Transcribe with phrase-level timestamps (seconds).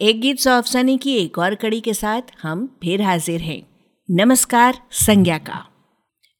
[0.00, 3.62] एक गीत सौ अफसाने की एक और कड़ी के साथ हम फिर हाजिर हैं।
[4.10, 5.66] नमस्कार, संज्ञा का।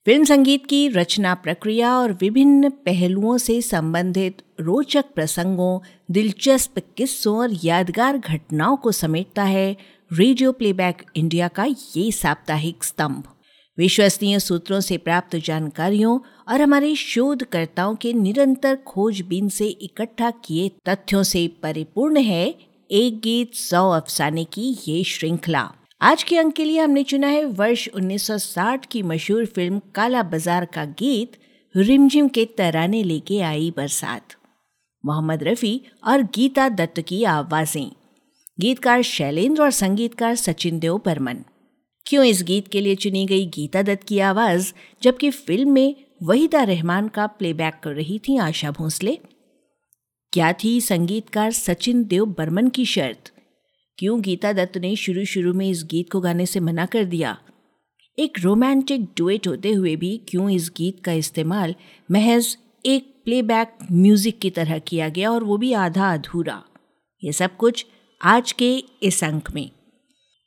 [0.05, 5.79] फ़िल्म संगीत की रचना प्रक्रिया और विभिन्न पहलुओं से संबंधित रोचक प्रसंगों,
[6.11, 9.77] दिलचस्प किस्सों और यादगार घटनाओं को समेटता है
[10.13, 11.65] रेडियो प्लेबैक इंडिया का
[11.97, 13.23] ये साप्ताहिक स्तंभ।
[13.77, 21.23] विश्वसनीय सूत्रों से प्राप्त जानकारियों और हमारे शोधकर्ताओं के निरंतर खोजबीन से इकट्ठा किए तथ्यों
[21.23, 25.61] से परिपूर्ण है एक गीत सौ अफसाने की ये श्रृंखला।
[26.01, 30.65] आज के अंक के लिए हमने चुना है वर्ष 1960 की मशहूर फ़िल्म काला बाज़ार
[30.65, 31.31] का गीत,
[31.75, 34.35] रिमझिम के तराने लेके आई बरसात।
[35.03, 37.91] मोहम्मद रफ़ी और गीता दत्त की आवाज़ें।
[38.59, 41.43] गीतकार शैलेंद्र और संगीतकार सचिन देव बर्मन
[42.05, 44.73] क्यों इस गीत के लिए चुनी गई गीता दत्त की आवाज़,
[45.03, 49.19] जबकि फ़िल्म में वहीदा रहमान का प्लेबैक कर रही थी आशा भोसले?
[50.33, 53.31] क्या थी संगीतकार सचिन देव बर्मन की शर्त?
[53.97, 57.37] क्यों गीता दत्त ने शुरू शुरू में इस गीत को गाने से मना कर दिया?
[58.17, 61.75] एक रोमांटिक डुएट होते हुए भी क्यों इस गीत का इस्तेमाल
[62.11, 66.61] महज एक प्लेबैक म्यूज़िक की तरह किया गया और वो भी आधा अधूरा?
[67.23, 67.85] ये सब कुछ
[68.21, 69.69] आज के इस अंक में।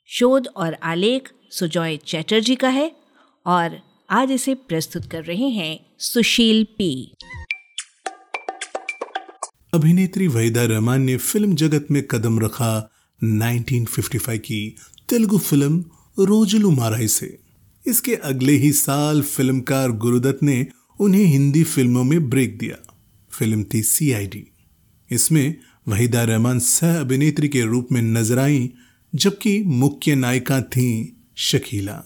[0.09, 2.91] शोध और आलेख सुजॉय चैटर्जी का है
[3.45, 3.79] और
[4.09, 7.13] आज इसे प्रस्तुत कर रहे हैं सुशील पी।
[9.73, 12.89] अभिनेत्री वहीदा रहमान ने फ़िल्म जगत में कदम रखा
[13.21, 14.59] 1955 की
[15.09, 15.79] तेलुगु फ़िल्म
[16.19, 17.37] रोजुलू माराई से।
[17.85, 20.65] इसके अगले ही साल फिल्मकार गुरुदत्त ने
[20.99, 22.75] उन्हें हिंदी फ़िल्मों में ब्रेक दिया।
[23.31, 24.45] फ़िल्म थी सीआईडी
[25.09, 25.55] इसमें
[25.87, 28.69] वहीदा रहमान सह अभिनेत्री के रूप में नज़र आई,
[29.13, 31.05] जबकि मुख्य नायिका थीं
[31.37, 32.01] शकीला।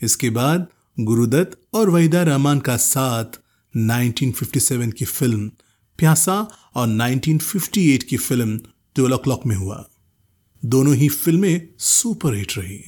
[0.00, 0.66] इसके बाद
[0.98, 3.40] गुरुदत्त और वहीदा रहमान का साथ
[3.74, 5.50] 1957 की फ़िल्म
[5.98, 8.60] प्यासा और 1958 की फ़िल्म
[8.94, 9.88] ट्वेल्व क्लॉक में हुआ।
[10.64, 12.80] दोनों ही फ़िल्में सुपर हिट रही।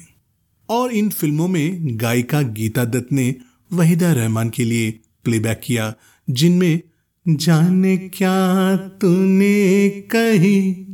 [0.69, 3.35] और इन फ़िल्मों में गायिका गीता दत्त ने
[3.73, 4.91] वहीदा रहमान के लिए
[5.25, 5.95] प्लेबैक किया,
[6.31, 6.81] जिनमें,
[7.29, 10.87] जाने क्या तूने कही?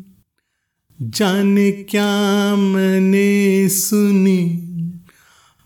[1.02, 4.62] जाने क्या मैंने सुनी?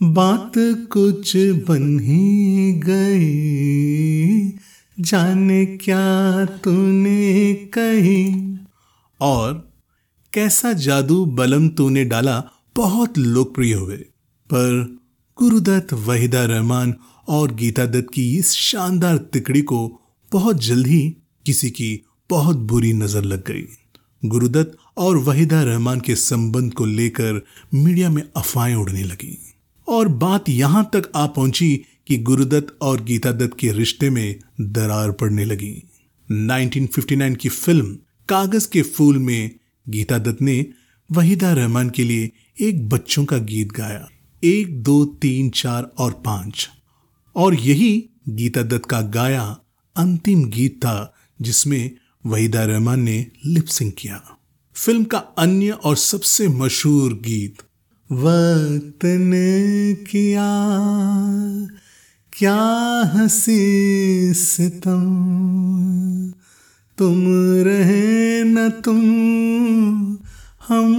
[0.03, 0.53] बात
[0.93, 4.60] कुछ बन ही गई।
[5.01, 8.59] जाने क्या तूने कही?
[9.21, 9.73] और
[10.33, 12.45] कैसा जादू बलम तूने डाला?
[12.77, 13.97] बहुत लोकप्रिय हुए।
[14.53, 14.99] पर
[15.39, 16.95] गुरुदत्त वहीदा रहमान
[17.29, 20.01] और गीता दत्त की इस शानदार तिकड़ी को
[20.33, 23.65] बहुत जल्द ही किसी की बहुत बुरी नज़र लग गई।
[24.25, 27.45] गुरुदत्त और वहीदा रहमान के संबंध को लेकर
[27.75, 29.55] मीडिया में अफवाहें उड़ने लगी।
[29.89, 35.13] और बात यहाँ तक आ पहुँची कि गुरुदत्त और गीता दत्त के रिश्ते में दरार
[35.13, 35.83] पड़ने लगी।
[36.31, 37.99] 1959 की फ़िल्म
[38.29, 39.51] कागज़ के फूल में
[39.89, 40.67] गीता दत्त ने
[41.13, 44.09] वहीदा रहमान के लिए एक बच्चों का गीत गाया।
[44.45, 46.69] एक, दो, तीन, चार और पाँच।
[47.37, 49.59] और यही गीता दत्त का गाया
[49.97, 51.91] अंतिम गीत था, जिसमें
[52.27, 54.39] वहीदा रहमान ने लिपसिंग किया।
[54.75, 57.63] फ़िल्म का अन्य और सबसे मशहूर गीत
[58.13, 60.67] वक्त ने किया
[62.43, 63.61] क्या हसी
[64.35, 65.01] सितम?
[66.99, 67.25] तुम
[67.65, 68.99] रहे न तुम,
[70.69, 70.95] हम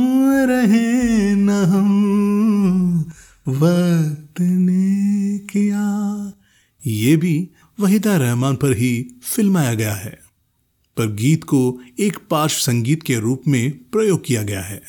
[0.49, 3.05] रहे न हम।
[3.47, 6.33] वक्त ने किया।
[6.88, 7.49] ये भी
[7.79, 10.19] वहीदा रहमान पर ही फिल्माया गया है।
[10.97, 14.81] पर गीत को एक पार्श्व संगीत के रूप में प्रयोग किया गया है।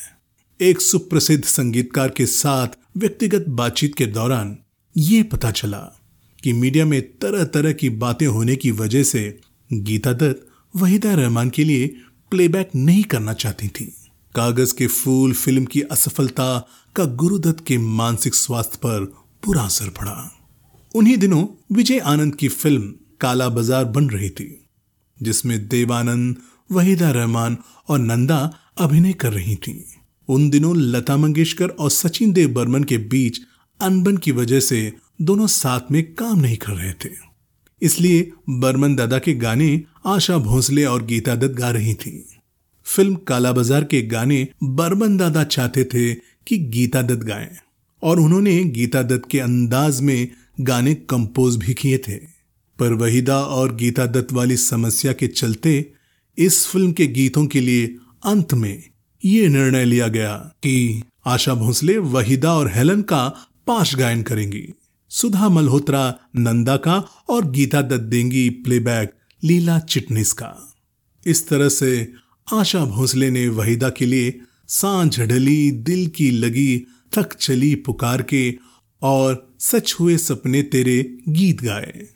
[0.61, 2.67] एक सुप्रसिद्ध संगीतकार के साथ
[2.97, 4.57] व्यक्तिगत बातचीत के दौरान
[4.97, 5.99] ये पता चला।
[6.43, 9.39] कि मीडिया में तरह तरह की बातें होने की वजह से
[9.73, 11.87] गीता दत्त वहीदा रहमान के लिए
[12.31, 13.85] प्लेबैक नहीं करना चाहती थी
[14.35, 19.03] कागज़ के फूल, फ़िल्म की असफलता का गुरुदत्त के मानसिक स्वास्थ्य पर
[19.45, 20.31] बुरा असर पड़ा
[20.95, 21.45] उन्हीं दिनों
[21.75, 24.65] विजय आनंद की फ़िल्म काला बाज़ार बन रही थी,
[25.21, 26.35] जिसमें देवानंद,
[26.71, 27.57] वहीदा रहमान
[27.89, 29.81] और नंदा अभिनय कर रही थीं।
[30.29, 33.39] उन दिनों लता मंगेशकर और सचिन देव बर्मन के बीच
[33.81, 37.09] अनबन की वजह से दोनों साथ में काम नहीं कर रहे थे।
[37.81, 42.25] इसलिए बर्मन दादा के गाने आशा भोसले और गीता दत्त गा रही थी।
[42.85, 46.13] फ़िल्म काला बाज़ार के गाने बर्मन दादा चाहते थे
[46.47, 47.49] कि गीता दत्त गाएँ,
[48.03, 50.27] और उन्होंने गीता दत्त के अंदाज में
[50.61, 52.17] गाने कंपोज भी किए थे।
[52.79, 55.73] पर वहीदा और गीता दत्त वाली समस्या के चलते
[56.37, 57.85] इस फ़िल्म के गीतों के लिए
[58.25, 58.83] अंत में
[59.23, 63.27] ये निर्णय लिया गया कि आशा भोसले, वहीदा और हेलन का
[63.67, 64.67] पाश गायन करेंगी।
[65.15, 69.13] सुधा मल्होत्रा, नंदा का और गीता दत्त देंगी प्लेबैक
[69.43, 70.73] लीला चिटनिस का।
[71.25, 72.11] इस तरह से
[72.53, 76.85] आशा भोसले ने वहीदा के लिए साँझ ढली, दिल की लगी,
[77.17, 78.57] थक चली पुकार के
[79.01, 82.07] और सच हुए सपने तेरे गीत गाए।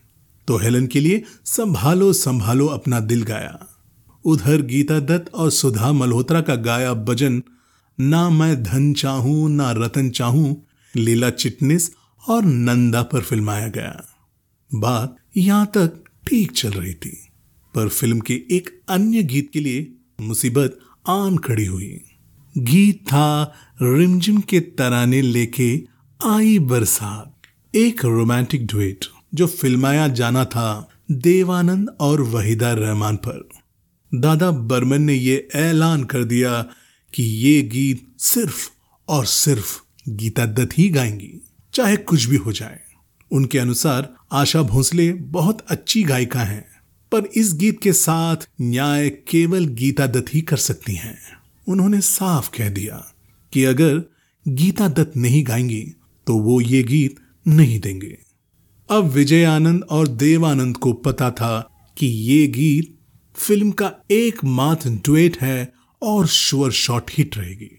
[0.47, 3.67] तो हेलन के लिए संभालो संभालो अपना दिल गाया।
[4.25, 7.43] उधर गीता दत्त और सुधा मल्होत्रा का गाया भजन,
[7.99, 11.89] ना मैं धन चाहूँ, ना रतन चाहूँ, लीला चिटनिस
[12.27, 14.03] और नंदा पर फिल्माया गया।
[14.71, 17.17] बात यहाँ तक ठीक चल रही थी,
[17.75, 20.79] पर फ़िल्म के एक अन्य गीत के लिए मुसीबत
[21.09, 22.01] आन खड़ी हुई।
[22.55, 25.83] गीत था रिमझिम के तराने लेके
[26.25, 27.33] आई बरसात,
[27.75, 33.47] एक रोमांटिक ड्वेट जो फिल्माया जाना था देवानंद और वहीदा रहमान पर।
[34.11, 36.61] दादा बर्मन ने यह ऐलान कर दिया
[37.13, 38.69] कि ये गीत सिर्फ़
[39.07, 41.33] और सिर्फ़ गीता दत्त ही गाएँगी।
[41.77, 42.79] चाहे कुछ भी हो जाए।
[43.31, 46.65] उनके अनुसार आशा भोसले बहुत अच्छी गायिका हैं,
[47.11, 51.17] पर इस गीत के साथ न्याय केवल गीता दत्त ही कर सकती हैं।
[51.67, 52.97] उन्होंने साफ़ कह दिया
[53.53, 54.01] कि अगर
[54.47, 55.83] गीता दत्त नहीं गाएँगी
[56.27, 57.15] तो वो ये गीत
[57.47, 58.17] नहीं देंगे।
[58.89, 61.59] अब विजय आनंद और देवानंद को पता था
[61.97, 62.93] कि ये गीत
[63.35, 65.71] फ़िल्म का एकमात्र डुएट है
[66.01, 67.71] और श्योर शॉट हिट रहेगी।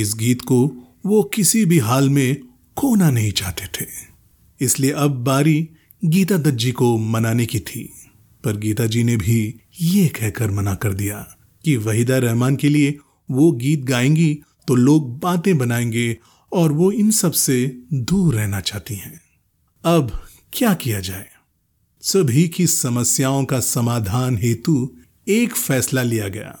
[0.00, 0.60] इस गीत को
[1.06, 2.36] वो किसी भी हाल में
[2.80, 3.86] खोना नहीं चाहते थे।
[4.60, 5.68] इसलिए अब बारी
[6.04, 7.94] गीता दत्त जी को मनाने की थी।
[8.44, 12.98] पर गीता जी ने भी ये कहकर मना कर दिया कि वहीदा रहमान के लिए
[13.30, 14.38] वो गीत गाएँगी
[14.68, 16.18] तो लोग बातें बनाएँगे
[16.52, 19.20] और वो इन सबसे दूर रहना चाहती हैं।
[19.84, 21.26] अब क्या किया जाए?
[22.00, 24.94] सभी की समस्याओं का समाधान हेतु
[25.28, 26.58] एक फैसला लिया गया।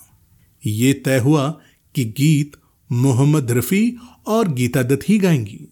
[0.66, 1.60] ये तय हुआ
[1.94, 2.52] कि गीत
[2.92, 3.96] मोहम्मद रफी
[4.26, 5.68] और गीता दत्त ही गाएँगी।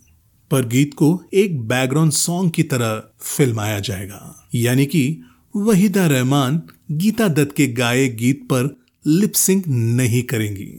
[0.51, 5.21] पर गीत को एक बैकग्राउंड सॉन्ग की तरह फिल्माया जाएगा। यानी कि
[5.57, 6.63] वहीदा रहमान
[6.93, 8.75] गीता दत्त के गाए गीत पर
[9.05, 9.63] लिपसिंग
[9.97, 10.73] नहीं करेंगी।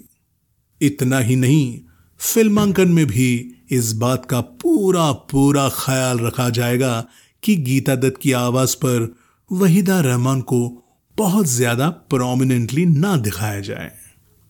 [0.81, 1.80] इतना ही नहीं,
[2.19, 7.07] फिल्मांकन में भी इस बात का पूरा पूरा ख्याल रखा जाएगा
[7.44, 9.13] कि गीता दत्त की आवाज़ पर
[9.51, 10.60] वहीदा रहमान को
[11.18, 13.92] बहुत ज़्यादा प्रोमिनेंटली ना दिखाया जाए।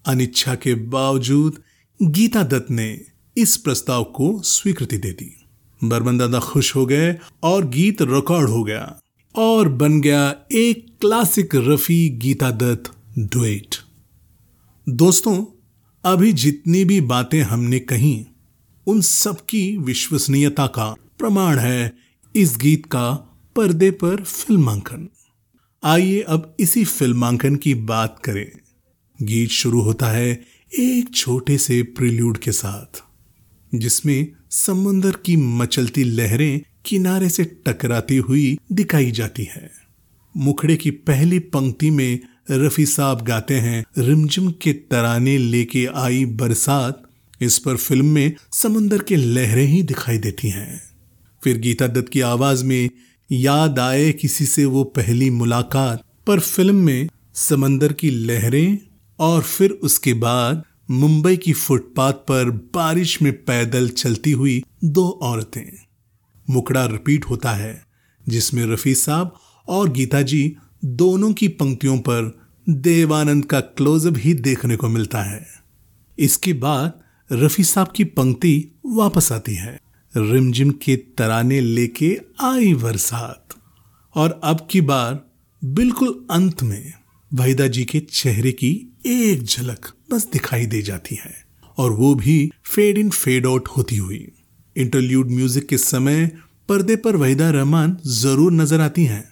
[0.05, 1.61] अनिच्छा के बावजूद
[1.99, 2.89] गीता दत्त ने
[3.37, 5.35] इस प्रस्ताव को स्वीकृति दे दी।
[5.83, 8.99] बर्मन दादा खुश हो गए और गीत रिकॉर्ड हो गया
[9.35, 13.75] और बन गया एक क्लासिक रफी गीता दत्त डुएट
[14.89, 15.45] दोस्तों,
[16.05, 18.25] अभी जितनी भी बातें हमने कही,
[18.87, 21.93] उन सब की विश्वसनीयता का प्रमाण है
[22.35, 23.11] इस गीत का
[23.55, 25.09] पर्दे पर फिल्मांकन।
[25.83, 28.51] आइए अब इसी फिल्मांकन की बात करें।
[29.21, 30.41] गीत शुरू होता है
[30.79, 33.08] एक छोटे से प्रिल्यूड के साथ।
[33.75, 39.71] जिसमें समुन्दर की मचलती लहरें किनारे से टकराती हुई दिखाई जाती है।
[40.37, 42.19] मुखड़े की पहली पंक्ति में
[42.51, 47.03] रफी साहब गाते हैं, रिमझिम के तराने लेके आई बरसात।
[47.41, 50.81] इस पर फ़िल्म में समुन्दर के लहरें ही दिखाई देती हैं।
[51.43, 52.89] फिर गीता दत्त की आवाज़ में
[53.31, 58.77] याद आए किसी से वो पहली मुलाकात। पर फ़िल्म में समंदर की लहरें
[59.19, 65.85] और फिर उसके बाद मुंबई की फुटपाथ पर बारिश में पैदल चलती हुई दो औरतें।
[66.49, 67.85] मुकड़ा रिपीट होता है,
[68.29, 69.35] जिसमें रफी साहब
[69.67, 70.55] और गीता जी
[70.85, 75.47] दोनों की पंक्तियों पर देवानंद का क्लोजअप ही देखने को मिलता है।
[76.19, 76.93] इसके बाद
[77.31, 79.79] रफी साहब की पंक्ति वापस आती है।
[80.17, 83.47] रिमझिम के तराने लेके आई बरसात
[84.15, 85.25] और अब की बार
[85.63, 86.93] बिल्कुल अंत में
[87.33, 91.33] वहीदा जी के चेहरे की एक झलक। बस दिखाई दे जाती है।
[91.77, 94.27] और वो भी फेड इन फेड आउट होती हुई।
[94.75, 96.25] इंटरल्यूड म्यूज़िक के समय
[96.69, 99.23] पर्दे पर वहीदा रहमान ज़रूर नज़र आती हैं।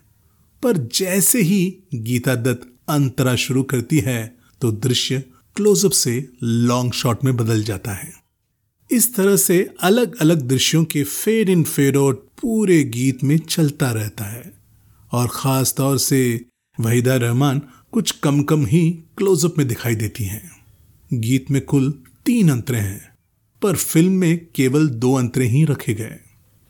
[0.63, 1.61] पर जैसे ही
[1.95, 5.23] गीता दत्त अंतरा शुरू करती है तो दृश्य
[5.57, 8.11] क्लोजअप से लॉन्ग शॉट में बदल जाता है।
[8.89, 13.91] इस तरह से अलग अलग दृश्यों के फेड इन फेड आउट पूरे गीत में चलता
[13.91, 14.51] रहता है।
[15.11, 16.19] और ख़ास तौर से
[16.77, 20.49] वहीदा रहमान कुछ कम कम ही क्लोजअप में दिखाई देती हैं।
[21.13, 23.15] गीत में कुल तीन अंतरे हैं,
[23.61, 26.19] पर फ़िल्म में केवल दो अंतरे ही रखे गए।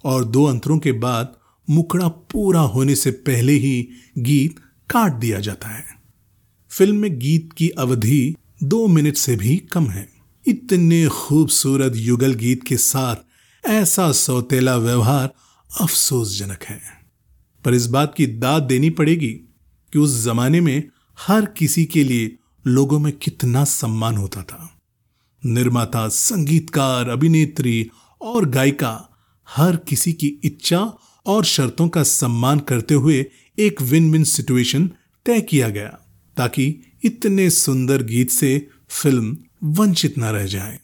[0.04, 1.36] और दो अंतरों के बाद
[1.70, 5.84] मुकड़ा पूरा होने से पहले ही गीत काट दिया जाता है।
[6.70, 10.10] फ़िल्म में गीत की अवधि दो मिनट से भी कम है।
[10.48, 13.16] इतने खूबसूरत युगल गीत के साथ
[13.68, 15.34] ऐसा सौतेला व्यवहार
[15.82, 16.80] अफसोसजनक है।
[17.66, 19.34] पर इस बात की दाद देनी पड़ेगी
[19.94, 20.84] कि उस जमाने में
[21.20, 22.36] हर किसी के लिए
[22.68, 24.80] लोगों में कितना सम्मान होता था।
[25.46, 27.90] निर्माता, संगीतकार, अभिनेत्री
[28.22, 29.10] और गायिका
[29.50, 33.26] हर किसी की इच्छा और शर्तों का सम्मान करते हुए
[33.60, 34.92] एक विन विन सिचुएशन
[35.26, 36.00] तय किया गया,
[36.38, 40.80] ताकि इतने सुंदर गीत से फ़िल्म वंचित न रह जाए।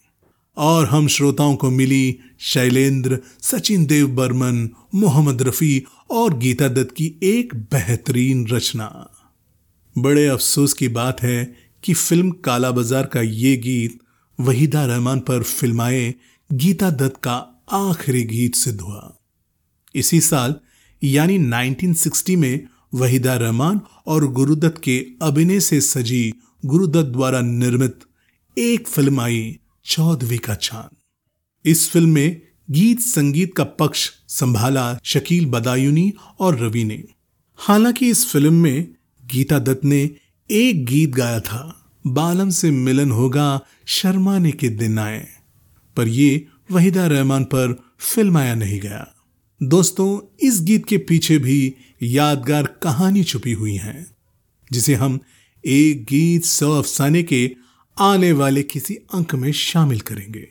[0.58, 7.16] और हम श्रोताओं को मिली शैलेंद्र, सचिन देव बर्मन, मोहम्मद रफी और गीता दत्त की
[7.24, 9.10] एक बेहतरीन रचना।
[9.98, 14.00] बड़े अफसोस की बात है कि फ़िल्म काला बाज़ार का ये गीत
[14.40, 16.13] वहीदा रहमान पर फिल्माए
[16.52, 19.18] गीता दत्त का आखिरी गीत सिद्ध हुआ।
[19.96, 20.56] इसी साल,
[21.04, 26.34] यानी 1960 में वहीदा रहमान और गुरुदत्त के अभिनय से सजी
[26.66, 28.00] गुरुदत्त द्वारा निर्मित
[28.58, 30.90] एक फ़िल्म आई, चौदहवीं का चाँद।
[31.66, 37.04] इस फ़िल्म में गीत संगीत का पक्ष संभाला शकील बदायूनी और रवि ने।
[37.56, 38.88] हालाँकि इस फ़िल्म में
[39.25, 40.10] गीता दत्त ने
[40.52, 45.28] एक गीत गाया था, बालम से मिलन होगा शर्माने के दिन आए।
[45.98, 49.16] पर ये वहीदा रहमान पर फिल्माया नहीं गया।
[49.64, 51.74] दोस्तों, इस गीत के पीछे भी
[52.04, 54.08] यादगार कहानी छुपी हुई है,
[54.72, 55.20] जिसे हम
[55.66, 57.56] एक गीत सौ अफसाने के
[58.00, 60.48] आने वाले किसी अंक में शामिल करेंगे।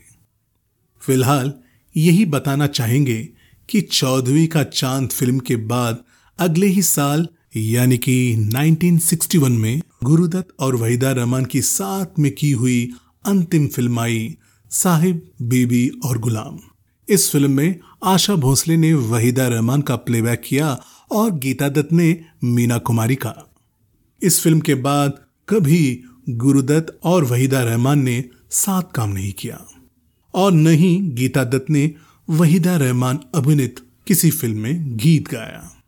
[1.00, 1.54] फ़िलहाल
[1.96, 3.28] यही बताना चाहेंगे
[3.68, 6.04] कि चौदहवीं का चाँद फ़िल्म के बाद
[6.38, 12.50] अगले ही साल यानी कि 1961 में गुरुदत्त और वहीदा रहमान की साथ में की
[12.50, 12.90] हुई
[13.26, 14.36] अंतिम फ़िल्म आई,
[14.70, 16.58] साहिब, बीबी और गुलाम।
[17.08, 20.80] इस फ़िल्म में आशा भोसले ने वहीदा रहमान का प्लेबैक किया
[21.12, 23.54] और गीता दत्त ने मीना कुमारी का।
[24.22, 25.12] इस फ़िल्म के बाद
[25.48, 29.66] कभी गुरुदत्त और वहीदा रहमान ने साथ काम नहीं किया।
[30.34, 31.94] और न ही गीता दत्त ने
[32.30, 35.81] वहीदा रहमान अभिनीत किसी फ़िल्म में गीत गाया।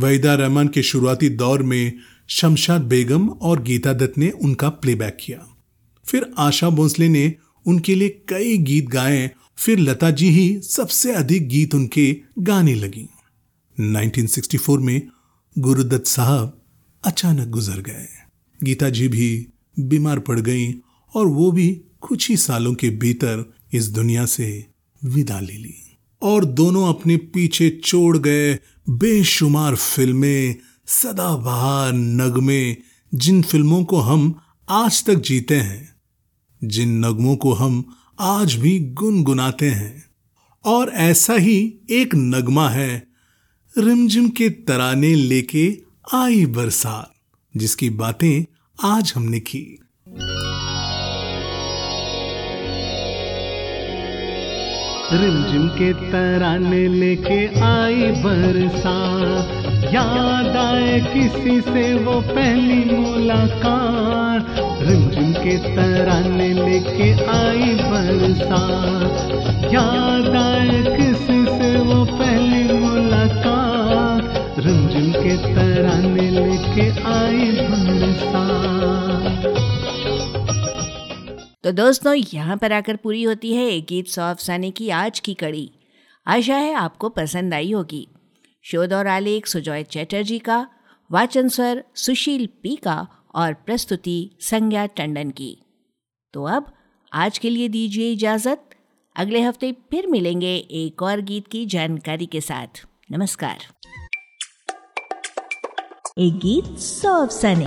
[0.00, 1.92] वहीदा रहमान के शुरुआती दौर में
[2.28, 5.46] शमशाद बेगम और गीता दत्त ने उनका प्लेबैक किया।
[6.04, 7.34] फिर आशा भोसले ने
[7.66, 13.08] उनके लिए कई गीत गाए, फिर लता जी ही सबसे अधिक गीत उनके गाने लगी।
[13.80, 15.08] 1964 में
[15.58, 16.62] गुरुदत्त साहब
[17.04, 18.08] अचानक गुजर गए।
[18.64, 19.46] गीता जी भी
[19.78, 20.72] बीमार पड़ गई
[21.14, 24.66] और वो भी कुछ ही सालों के भीतर इस दुनिया से
[25.04, 25.89] विदा ले ली।
[26.22, 28.54] और दोनों अपने पीछे छोड़ गए
[28.88, 32.76] बेशुमार फ़िल्में सदाबहार नगमे,
[33.14, 35.94] जिन फ़िल्मों को हम आज तक जीते हैं,
[36.64, 40.04] जिन नगमों को हम आज भी गुनगुनाते हैं।
[40.64, 43.06] और ऐसा ही एक नगमा है,
[43.78, 45.82] रिमझिम के तराने लेके
[46.14, 47.14] आई बरसात,
[47.56, 48.44] जिसकी बातें
[48.84, 49.78] आज हमने की।
[55.12, 58.96] रिमझिम के तराने लेके आई बरसा।
[59.90, 64.46] याद आए किसी से वो पहली मुलाकात।
[64.82, 68.62] रिमझिम के तराने लेके आई बरसा।
[69.72, 78.46] याद आए किसी से वो पहली मुलाकात। रिमझिम के तराने लेके आई बरसा।
[81.64, 85.34] तो दोस्तों यहाँ पर आकर पूरी होती है एक गीत सौ अफसाने की आज की
[85.34, 85.70] कड़ी।
[86.26, 88.08] आशा है आपको पसंद आई होगी।
[88.62, 90.66] शोध और आलेख सुजॉय चैटर्जी का
[91.10, 95.62] वाचन स्वर सुशील पी का और प्रस्तुति संज्ञा टंडन की।
[96.34, 96.72] तो अब
[97.12, 98.70] आज के लिए दीजिए इजाज़त।
[99.16, 103.58] अगले हफ़्ते फिर मिलेंगे एक और गीत की जानकारी के साथ। नमस्कार।
[106.18, 107.66] एक गीत सौ अफसाने